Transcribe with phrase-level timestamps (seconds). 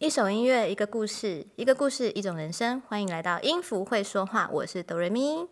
[0.00, 2.80] 一首音乐，一个故事，一个故事，一种人生。
[2.88, 5.46] 欢迎来到音符会说话，我是哆瑞咪。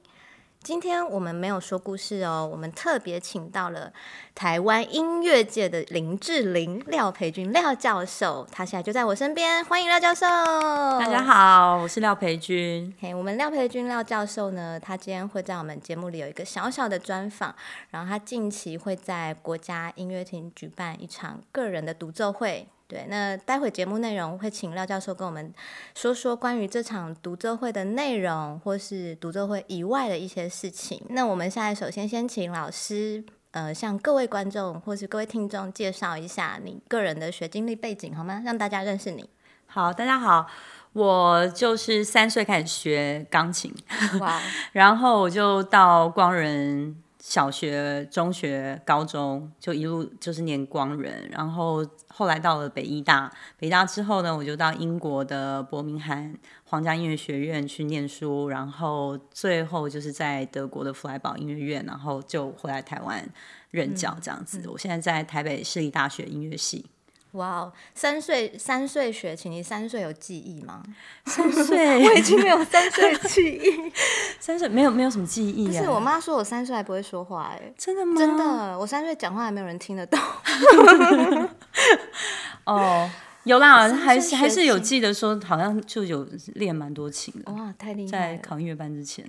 [0.62, 3.92] 今天我们没有说故事哦，我们特别请到了
[4.34, 10.26] 台湾音乐界的林志玲廖培君廖教授，他现在就在我身边，欢迎廖教授。
[10.26, 12.90] 大家好，我是廖培君。
[12.98, 17.54] 嘿，我们廖培君廖教授呢，他今天会在我们节目里有一个小小的专访，
[17.90, 22.66] 然后他近期会在国家音乐厅举办一场个人的独奏会。
[22.88, 25.52] 对，那待会节目内容会请廖教授跟我们
[25.94, 30.98] 说说关于这场独奏会的内容，或是独奏会以外的一些事情。
[31.10, 38.40] 那我们现在首先先请老师，呃，向各位观众或是各位听众介绍一下你个人的学经历背景，好吗？
[38.42, 39.28] 让大家认识你。
[39.66, 40.46] 好，大家好，
[40.94, 43.70] 我就是三岁开始学钢琴，
[44.18, 44.40] 哇，
[44.72, 46.96] 然后我就到光仁。
[47.28, 63.22] 小学、中学、高中就一路就是念光仁，然后后来到了北医大，北大之后呢，我就到英国的伯明翰皇家音乐学院去念书，然后最后就是在德国的弗莱堡音乐院，然后就回来台湾
[63.70, 64.66] 任教这样子。
[64.66, 66.86] 我现在在台北市立大学音乐系。
[67.32, 70.82] 哇哦，三岁三岁学琴，你三岁有记忆吗？
[71.26, 73.92] 三岁 我已经没有三岁记忆，
[74.40, 75.82] 三岁没有没有什么记忆啊。
[75.82, 78.16] 是我妈说我三岁还不会说话，哎，真的吗？
[78.18, 80.18] 真的，我三岁讲话还没有人听得到。
[82.64, 83.10] 哦，
[83.44, 87.52] 有啦，还是还是有记得说，好像就有练蛮多琴的。
[87.52, 88.10] 哇，太厉害！
[88.10, 89.24] 在考音乐班之前。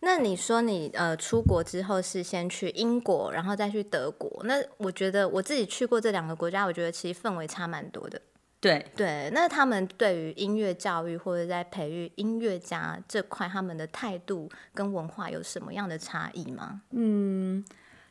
[0.00, 4.42] 那你说你呃出国之后是先去英国，然后再去德国。
[4.44, 8.20] 那我觉得我自己去过这两个国家，我觉得其实氛围差蛮多的。
[8.60, 16.82] 对对，那他们对于音乐教育或者在培育音乐家这块，他们的态度跟文化有什么样的差异吗？
[16.90, 17.64] 嗯，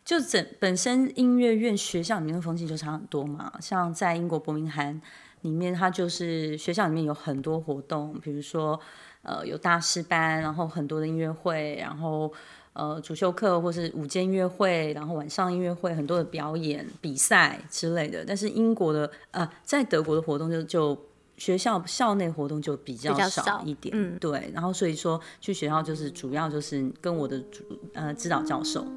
[0.04, 3.54] 就整本身音乐院学校里面的风气就差很多嘛。
[3.62, 5.00] 像在英国伯明翰
[5.42, 8.80] 里面，它就是学校里面有很多活动，比如说。
[9.22, 12.32] 呃，有大师班，然后很多的音乐会，然后
[12.72, 18.24] 呃主修课或是午间音乐会，然后晚上音乐会，很多的表演比赛之类的。
[18.26, 20.98] 但是英国的呃，在德国的活动就就
[21.36, 24.50] 学校校内活动就比较少一点，嗯，对。
[24.54, 28.88] 然后所以说去学校就是主要就是跟我的主呃指导教授。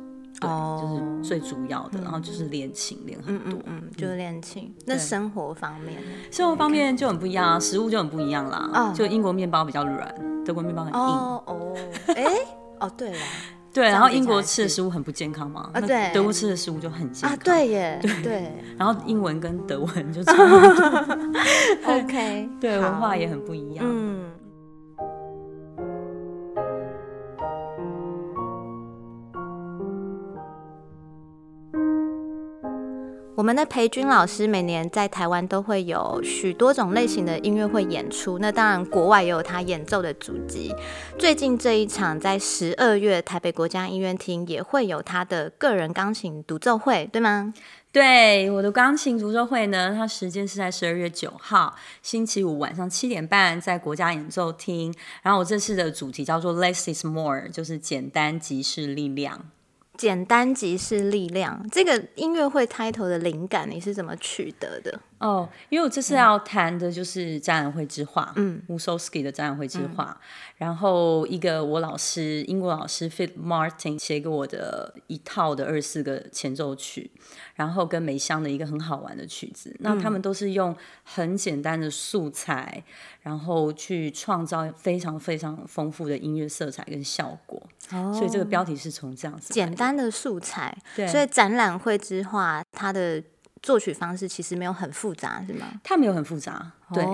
[0.43, 4.75] 对，就是最主要的，然后就是练琴练很多，嗯，就是练琴。
[4.87, 5.99] 那生活方面，
[6.31, 8.93] 生活方面就很不一样啊，食物就很不一样啦。
[8.95, 10.15] 就英国面包比较软，
[10.45, 10.99] 德国面包很硬。
[10.99, 11.77] 哦哦，
[12.15, 12.25] 哎，
[12.81, 13.19] 哦对了，
[13.73, 17.39] 对，然后英国吃的食物很不健康嘛，啊对，德国吃的食物就很健康。
[17.39, 18.53] 对耶，对。
[18.77, 20.33] 然后英文跟德文就差，
[21.87, 23.85] OK， 对，文化也很不一样。
[23.89, 24.31] 嗯。
[33.43, 40.73] 我们的裴军老师每年在台湾都会有许多种类型的音乐会演出，那当然国外也有他演奏的主集。
[41.19, 47.53] 最近这一场在十二月台北国家音乐厅也会有他的个人钢琴独奏会，对吗？
[47.91, 54.95] 对，我的钢琴独奏会呢，它时间是在十二月九号星期五晚上七点半在国家演奏厅。
[55.21, 59.47] 然后我这次的主题叫做 Less is More，就是简单即是力量。
[59.99, 61.65] 简单即是力量。
[61.71, 65.01] 这个音乐会 title 的灵感你是怎么取得的？
[65.19, 70.21] 哦，因为我这次要谈的就是展览会之画，嗯，Musoski 的展览会之画。
[70.57, 77.09] 然后一个我老师英国老师 Phil Martin 写给我的一套的二十四个前奏曲，
[77.55, 79.77] 然后跟梅香的一个很好玩的曲子。
[79.79, 80.75] 那他们都是用
[81.05, 82.83] 很简单的素材，
[83.21, 87.62] 然后去创造非常非常丰富的音乐色彩跟效果。
[87.93, 90.77] 哦，所以这个标题是从这样子简单的素材。
[90.97, 93.23] 对，所以展览会之画它的。
[93.63, 95.67] 作曲方式其实没有很复杂，是吗？
[95.85, 97.07] 它没有很复杂，对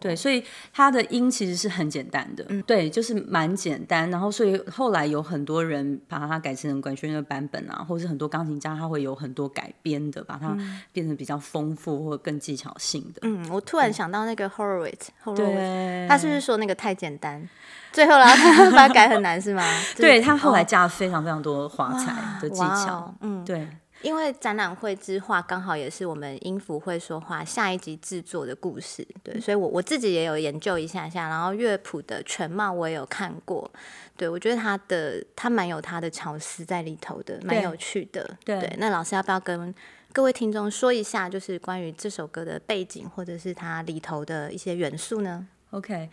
[0.00, 4.10] 对，所以它的音其实是很简单的，对，就是蛮简单。
[4.10, 10.56] 然后，所以后来有很多人把它改成管弦乐版本啊，或者是很多钢琴家他会有很多改编的，把它
[10.90, 13.20] 变成比较丰富或更技巧性的。
[13.22, 17.46] 嗯，我突然想到那个 Horowitz，对，他是不是说那个太简单，
[17.92, 19.62] 最后然后他 把它改很难是吗？
[19.98, 23.68] 对他后来加了非常非常多华彩的技巧，嗯，对。
[24.02, 33.70] 因为展览会之画刚好也是我们音符会说话下一集制作的故事，对，所以我我自己也有研究一下下，然后乐谱的全貌我也有看过，
[34.16, 38.74] 对我觉得他的他蛮有他的巧思在里头的，蛮有趣的，对。
[38.78, 39.74] 那老师要不要跟
[40.12, 46.08] 各位听众说一下，就是关于这首歌的背景或者是它里头的一些元素呢？OK，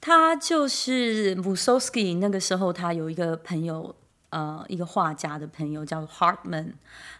[0.00, 3.94] 他就是 Mussorgsky 那个时候他有一个朋友。
[4.30, 6.74] 呃，一个画家的朋友叫 Hartman，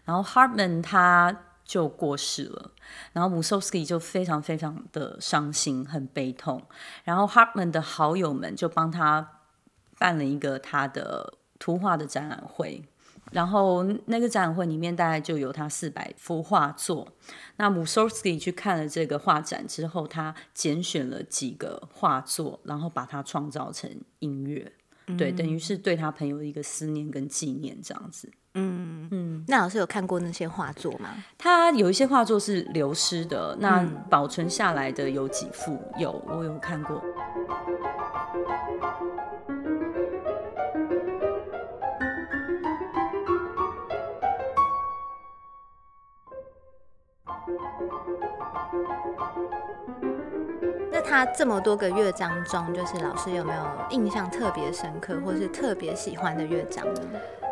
[0.05, 2.71] 然后 Hartman 他就过世了，
[3.13, 6.63] 然后 Mussorgsky 就非常非常的伤心，很悲痛。
[7.05, 9.41] 然后 Hartman 的好友们就帮他
[9.99, 12.85] 办了一个他的图画的展览会，
[13.33, 17.09] 然后那个展览会里面大概就有他四百幅画作。
[17.57, 24.73] 那 Musorsky 去看了这个画展之后，他拣选了几个画作，然后把它创造成音乐，
[25.17, 28.31] 对，等于是对他朋友的一个思念跟纪念这样子。
[28.55, 31.11] 嗯嗯，那老师有看过那些画作吗？
[31.37, 37.03] 他有一些画作是流失的，那保存下来的有几幅，有我有看过。
[51.17, 57.01] 他这么多个乐章中，就是老师有没有印象特别深刻，或是特别喜欢的乐章呢？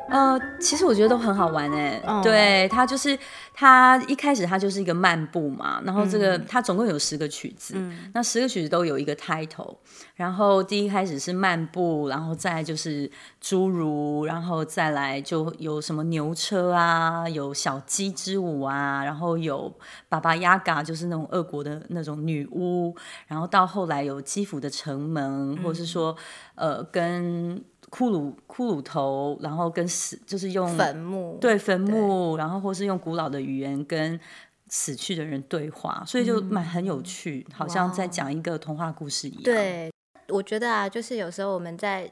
[0.08, 3.18] 呃，其实我觉得都很好玩哎，对他就是
[3.52, 7.74] 他一开始他就是一个漫步嘛，然后这个他总共有十个曲子，
[8.12, 9.76] 那十个曲子都有一个 title，
[10.14, 13.10] 然后第一开始是漫步，然后再就是
[13.42, 19.72] 侏儒，然后再来就有什么牛车啊，有小鸡之舞啊，然后有
[20.08, 22.94] 巴巴亚嘎，就是那种俄国的那种女巫，
[23.26, 26.14] 然后到后来有基辅的城门，或者是说
[26.54, 27.64] 呃跟。
[27.94, 34.19] 骷髅骷髅头，然后跟死就是用坟墓对坟墓，然后或是用古老的语言跟
[34.67, 39.43] 死去的人对话，所以就蛮很有趣，好像在讲一个童话故事一样。
[39.44, 39.93] 对，
[40.29, 42.11] 我觉得啊，就是有时候我们在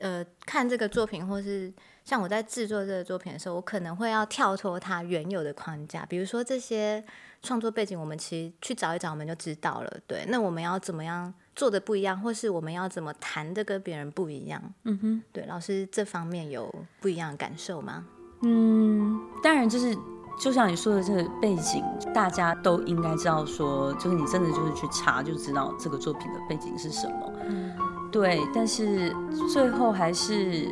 [0.00, 1.72] 呃看这个作品，或是
[2.04, 7.02] 像我在制作这个作品的时候，我可能会要跳脱它原有的框架，比如说这些
[7.40, 10.00] 创作背景，我们其实去找一找，我们就知道了。
[10.06, 11.32] 对，那我们要怎么样？
[11.54, 14.62] 做的不一样，或是我们要怎么谈的跟别人不一样？
[14.84, 18.04] 嗯哼，对，老师这方面有不一样的感受吗？
[18.42, 19.96] 嗯，当然就是
[20.40, 21.84] 就像你说的这个背景，
[22.14, 27.32] 大家都应该知道，说就是你真的就是去查就知道这个作品的背景是什么。
[27.46, 27.72] 嗯，
[28.10, 29.14] 对，但是
[29.52, 30.68] 最后还是。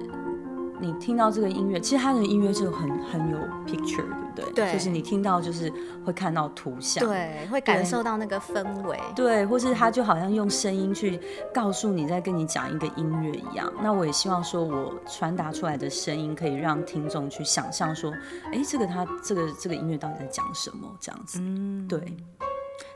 [0.81, 3.37] 你听到这个音乐，其实他的音乐就很很有
[3.67, 4.05] picture，
[4.35, 4.65] 对不对？
[4.65, 5.71] 对，就是你听到就是
[6.05, 11.21] 会看到图像，对，会感受到那个氛围，对，或是他就好像用声音去
[11.53, 13.71] 告诉你在跟你讲一个音乐一样。
[13.83, 18.11] 那我也希望说我传达出来的声音可以让听众去想象说，
[18.53, 20.89] 哎，这个他这个这个音乐到底在讲什么？
[20.99, 22.01] 这样子，嗯，对。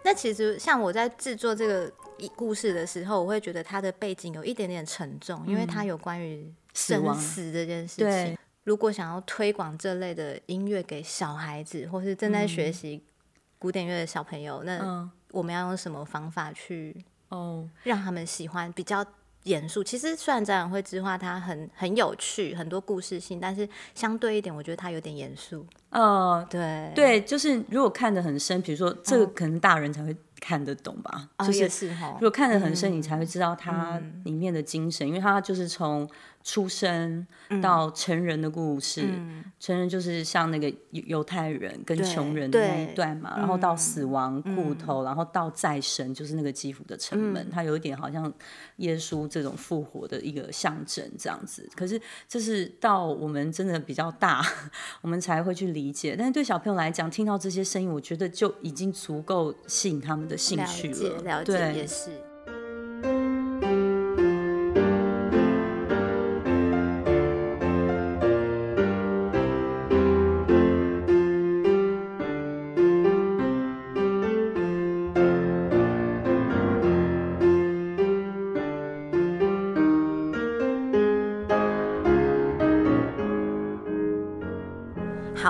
[0.03, 1.91] 那其实像我在制作这个
[2.35, 6.53] 故事的时候，我会觉得它的背景有一点点沉重，因为它有关于。
[6.75, 13.03] 生死这件事情，如果想要推广这类的音乐给小孩子，或是正在学习
[13.59, 16.95] 古典乐的小朋友，那我们要用什么方法去
[17.29, 19.07] 哦让他们喜欢比较
[19.45, 19.83] 严肃？
[19.85, 25.65] 其实虽然展览会之画它很很有趣，很多故事性，但是相对一点，我觉得它有点严肃。
[25.91, 30.15] 哦，对对，就是如果看得很深，比如说这个可能大人才会。
[30.41, 31.31] 看得懂吧？
[31.47, 36.07] 就是如果看得很深，你才会知道它里面的精神，因为它就是从
[36.45, 37.27] 出生
[37.61, 39.09] 到成人的故事。
[39.59, 48.33] 成人就是像那个犹太人跟穷人的那一段嘛，然后到死亡骨头，然后到再生，就是那个基辅的城门，它有一点好像
[48.77, 51.69] 耶稣这种复活的一个象征这样子。
[51.75, 54.41] 可是这是到我们真的比较大，
[55.03, 56.15] 我们才会去理解。
[56.17, 60.37] 但是对小朋友来讲，听到这些声音，我觉得就已经足够吸引他们的。
[60.45, 60.91] 兴趣
[61.23, 62.34] 了，解也是。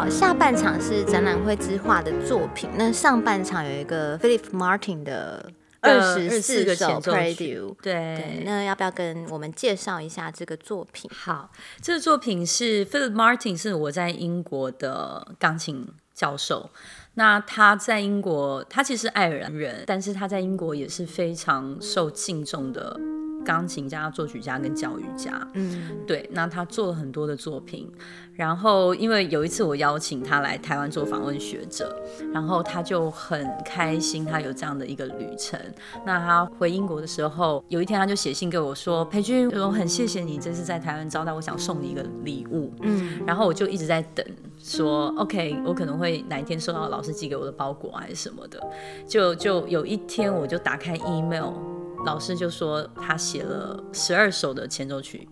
[0.05, 2.69] 好，下半场是展览会之画的作品。
[2.77, 7.75] 那上半场有一个 Philip Martin 的二十四首 Prelude。
[7.81, 11.11] 对，那要不要跟我们介绍一下这个作品？
[11.11, 16.69] 好，这个作品是 Philip Martin，是我在英国的钢琴教授。
[17.15, 23.01] 那他在英国，他其实是爱尔兰人，但是他在英国也是非常受敬重的。
[23.45, 27.89] 钢琴家、作曲家跟教育家，嗯，对，那他做了很多的作品，
[28.35, 31.95] 然后因为有一次我邀请他来台湾做访问学者，
[32.33, 35.61] 然后他就很开心，他有这样的一个旅程。
[36.05, 44.25] 那他回英国的时候，有一天他就写信给我说：“裴君，我很谢谢你这次在台湾招待，我想送你一个礼物。”嗯，然后我就一直在等，
[44.59, 48.61] 说 OK，我可能会哪一天收到老师寄给我的包裹还是什么的，
[49.07, 51.74] 就就有一天我就打开 email。
[52.05, 55.29] 老师就说他写了十二首的前奏曲，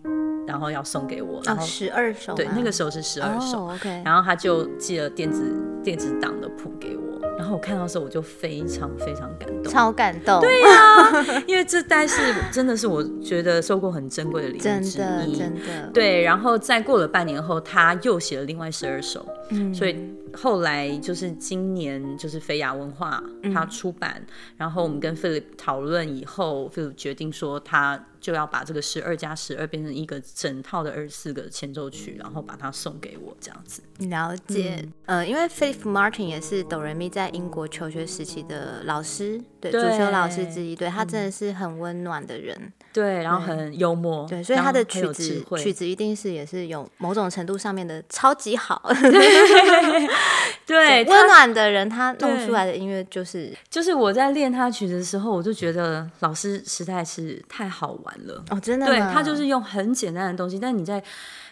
[0.47, 1.41] 然后要送给我。
[1.45, 3.69] 然后十二首，对，那个时候是十二首。
[4.03, 5.43] 然后他就寄了电子
[5.83, 15.37] 电子档的谱给我，然后我看到的时候我就非常非常感动，超感动，对呀、 因为这代是真的是我觉得收过很珍贵的礼物真的一。
[15.37, 19.95] 真的，对，然后再过了半年后，他又写了另外十二首，嗯所以
[20.35, 23.53] 后来就是今年就是飞雅文化嗯。
[23.53, 24.25] 他出版，
[24.57, 33.83] 然后我们跟 Philip 讨论以后，Philip 决定说他就要把这个十二加十二变成一个整套的二十四个前奏曲，然后把它送给我这样子。
[33.99, 34.93] 了解，嗯。
[35.05, 48.81] 呃，因为 Philip Martin 也是哆瑞咪在英国求学时期的老师，对，主对修老师之一，对他真的是很温暖的人，对，然后很幽默，对，所以他的曲子曲子一定是也是有某种程度上面的超级好，
[50.65, 58.43] 对，温暖的人他弄出来的音乐就是就是我在练他曲子的时候，我就觉得老师实在是太好玩了。
[58.49, 61.03] 哦，真的对他就是用很简单的东西，但你在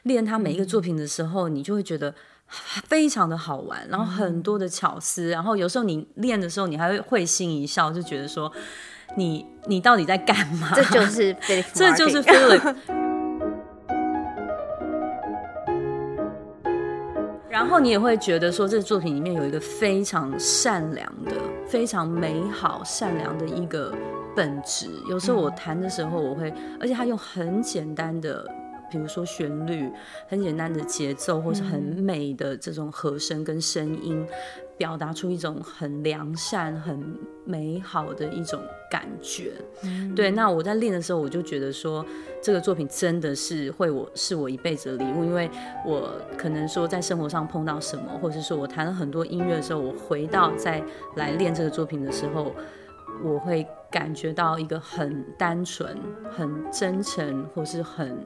[0.03, 2.13] 练他每一个作品的时候，你就会觉得
[2.87, 8.51] 非常的好玩，然后很多的巧思，然后有时候你练的时候，你还会会心一笑，就觉得说
[9.17, 10.71] 你你到底在干嘛？
[10.73, 11.35] 这就是
[11.73, 13.10] 这就是 Martin Philip。
[17.61, 21.31] 然后你也会觉得说，这个作品里面有一个非常善良的、
[21.67, 23.93] 非常美好、善良的一个
[24.35, 24.89] 本质。
[25.07, 28.43] 有时候我弹的时候，我会，而且他用很简单的，
[28.91, 29.89] 比如说旋律，
[30.27, 34.27] 很简单的节奏，或是很美的这种和声跟声音，
[34.77, 39.53] 表达出一种很良善、很美好的一种感觉。
[40.15, 42.05] 对，那我在练的时候，我就觉得说，
[42.43, 45.49] 这个作品真的是会我是我一辈子的礼物，因为
[45.85, 50.83] 我可能说在生活上碰到什么，或者是说我弹了很多音乐的时候，我回到再
[51.15, 52.53] 来练这个作品的时候，
[53.23, 55.97] 我会感觉到一个很单纯、
[56.29, 58.17] 很真诚，或是很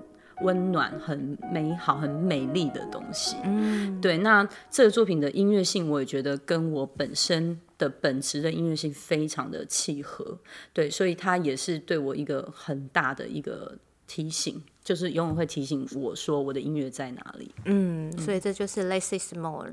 [0.41, 3.35] 温暖、很美好、很美丽的东西。
[3.43, 10.37] 嗯，对，那这个作品的音乐性，我也觉得跟我本身的本质的音乐性非常的契合。
[10.73, 13.77] 对，所以它也是对我一个很大的一个
[14.07, 17.51] 提醒，就是永远会提醒我说我的音乐在哪里。
[17.65, 19.71] 嗯，所以这就是 less is more，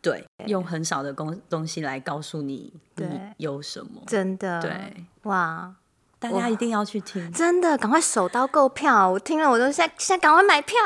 [0.00, 3.04] 对，用很少的东东西来告诉你你
[3.36, 4.02] 有什么。
[4.06, 5.74] 真的，对，哇，
[6.20, 7.30] 大家一定要去听。
[7.32, 9.08] 真的，赶快手刀购票！
[9.08, 10.76] 我听了，我都现在现在赶快买票。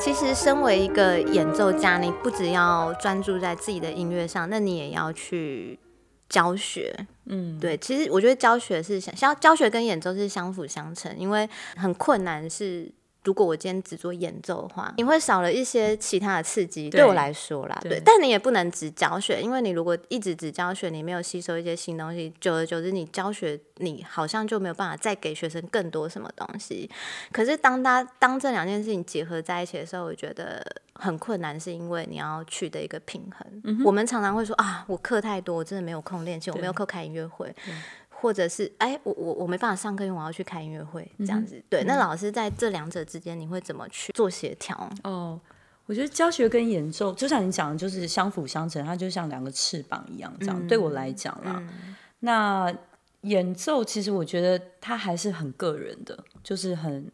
[0.00, 5.78] 其实，身为一个演奏家，你不只要专注在自己的音乐上，那你也要去
[6.28, 7.06] 教学。
[7.26, 12.90] 嗯，对，其实我觉得教学是相教教学跟演奏是相辅相成，因为很困难是。
[13.24, 16.90] 如果我今天只做演奏的话，你会少了一些其他的刺激。
[16.90, 26.90] 对我来说啦，对，对但你也不能只教学，因为你如果一直只教学，你没有吸收一些新东西，久而久之，你教学你好像就没有办法再给学生更多什么东西。
[27.30, 30.60] 可是当他当这两件事情结合在一起的时候，我觉得
[30.94, 33.82] 很困难，是因为你要取得一个平衡。
[33.84, 37.54] 我们常常会说啊，我课太多，我真的没有空练习，我没有空开音乐会。
[38.22, 41.60] 或者是哎，我我我没办法上课，因为我要去开音乐会，这样子。
[41.68, 44.88] 对，那老师在这两者之间，你会怎么去做协调？
[45.02, 45.40] 哦，
[45.86, 51.60] 我觉得教学跟演奏，就像你讲的，就是相辅相成，它就像两个翅膀一样，这样、对我来讲啦。
[52.20, 52.72] 那
[53.22, 57.10] 演奏其实我觉得它还是很个人的，就是很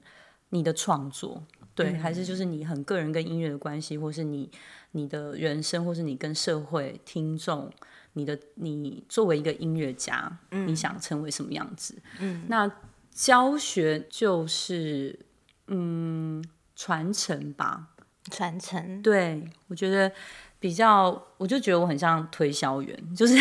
[0.50, 1.43] 你的创作，
[1.75, 4.50] 对，还是就是你很个人跟音乐的关系，或是你
[4.91, 7.73] 你的人生，或是你跟社会听众。
[8.15, 11.97] 你的你作为一个音乐家，你想成为什么样子？
[12.21, 12.71] 嗯，那
[13.11, 15.19] 教学就是
[15.67, 17.88] 嗯传承吧，
[18.31, 20.12] 传承，对，我觉得
[20.61, 23.37] 比较，我就觉得我很像推销员，就是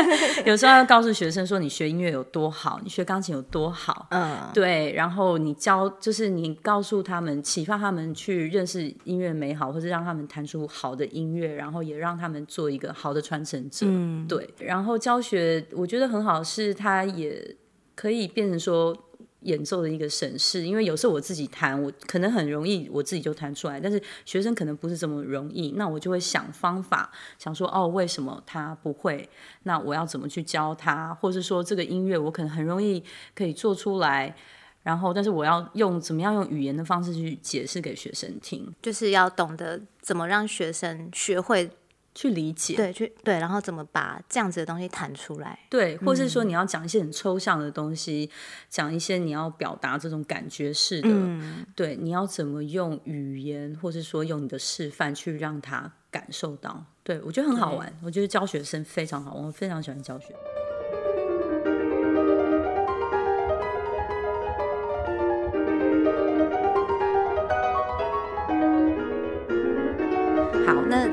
[0.46, 14.48] 有时候要告诉学生说你学音乐有多好，你学钢琴有多好，嗯，对，然后你教，就是你告诉他们，启发他们去认识音乐美好，或者让他们弹出好的音乐，然后也让他们做一个好的传承者，嗯，对。
[14.58, 17.54] 然后教学，我觉得很好，是它也
[17.94, 18.96] 可以变成说。
[19.42, 29.28] 演奏的一个审视，因为有时候我自己弹，我可能很容易我自己就弹出来，但是学生可能不是这么容易，那我就会想方法，想说哦，为什么他不会？
[29.64, 31.14] 那我要怎么去教他？
[31.14, 33.02] 或者说这个音乐我可能很容易
[33.34, 34.34] 可以做出来，
[34.82, 41.70] 然后但是我要用怎么样用语言的方式去解释给学生听，就是要懂得怎么让学生学会
[42.14, 45.58] 去理解，对，去对，然后怎么把这样子的东西弹出来。
[45.70, 48.30] 对，或是说你要讲一些很抽象的东西，
[48.68, 56.84] 讲一些你要表达这种感觉式的，嗯，对，你要怎么用语言，或是说用你的示范去让他感受到。
[57.02, 60.34] 对我觉得很好玩，我觉得教学生非常好，我非常喜欢教学。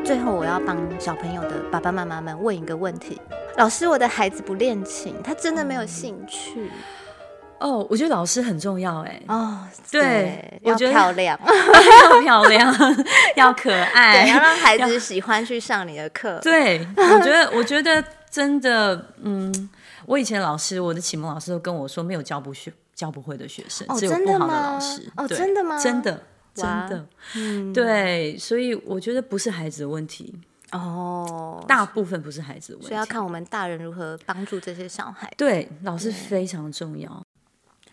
[0.03, 3.21] 最后我要帮小朋友的爸爸妈妈们问一个问题：
[3.57, 6.71] 老师，我的孩子不练琴，他真的没有兴趣
[7.59, 9.21] 哦，我觉得老师很重要哎。
[9.27, 9.59] 哦。
[9.91, 12.75] 对，要我觉得漂亮，要漂亮，
[13.35, 16.39] 要可爱，对，要让孩子喜欢去上你的课。
[16.41, 19.69] 对，我觉得， 我觉得真的，嗯，
[20.05, 25.11] 我以前老师，我的启蒙老师都跟我说，没有教不学、教不会的学生，只有不好的老师。
[25.17, 25.77] 哦，真的吗？
[25.77, 26.23] 真的，
[26.61, 30.33] 真的，嗯，对，所以我觉得不是孩子的问题
[30.71, 35.31] 哦，大部分不是孩子的问题，所以要看我们大人如何帮助这些小孩。
[35.37, 37.25] 对，老师非常重要。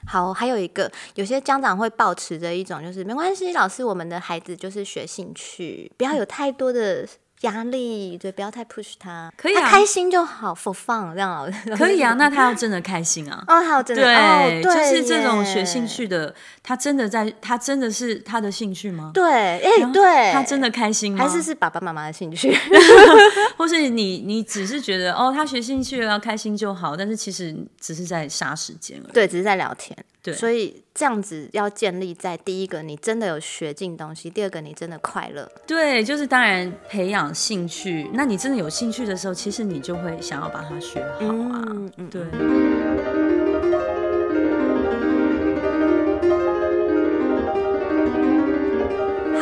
[0.07, 7.07] 好，还有一个，有些家长会保持着一种，就是没关系，老师，我们的孩子就是学兴趣，不要有太多的。
[7.43, 12.15] 压力对，不要太 push 他，可以啊，开心就好，for fun 这样 可以啊。
[12.15, 19.11] 那他要真的开心啊， 哦，他真的对，就是这种学兴趣的，他真的在，他真的是他的兴趣吗？
[19.13, 21.25] 对，哎，对，他真的开心吗？
[21.25, 22.57] 还是是爸爸妈妈的兴趣？
[23.57, 29.97] 或是你你只是觉得哦，他学兴趣要开心就好，但是其实只是在杀时间而已，对，只是在聊天。
[30.27, 35.49] 对，所以这样子要建立在第一个，你真的有学进东西；第二个，你真的快乐。
[35.65, 38.11] 对，就是当然培养兴趣。
[38.13, 41.63] 那你真的有兴趣的时候，其实你就会想要把它学好啊
[41.97, 42.11] 嗯。
[42.11, 43.26] 对。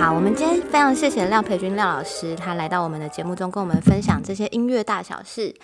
[0.04, 5.54] 好，我们今天非常谢谢廖培军廖老师，他来到我们的节目中，跟我们分享这些音乐大小事。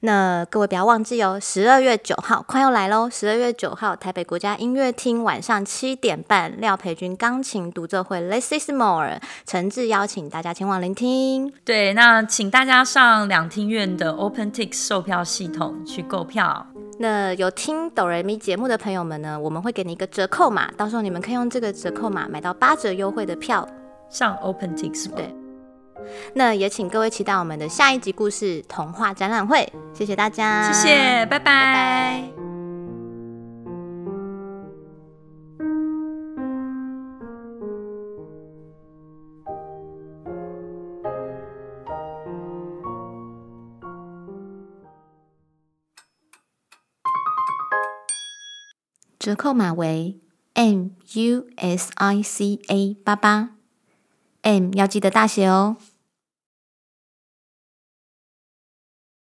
[0.00, 3.10] 那各位不要忘记哦，十二月九号快要来喽！
[3.10, 11.52] 十二月九号，台北国家音乐厅晚上七点半，廖培军钢琴独奏会，This is more，诚挚邀请大家前往聆听。
[11.66, 16.66] 对，那请大家上两厅院的 OpenTix 售票系统去购票。
[17.00, 23.68] 那有听哆瑞咪节目的朋友们呢，我们会给你一个折扣码，到时候你们可以用这个折扣码买到八折优惠的票。
[24.10, 25.32] 上 OpenTix 对，
[26.34, 32.24] 那也请各位期待我们的下一集故事童话展览会，谢谢大家，谢谢，拜拜。
[49.18, 50.18] 折扣码为
[50.54, 53.59] M U S I C A 八八。
[54.42, 55.76] M 要记得大写哦。